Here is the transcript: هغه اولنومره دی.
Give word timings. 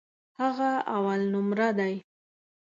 هغه 0.39 0.71
اولنومره 0.95 1.69
دی. 1.77 1.95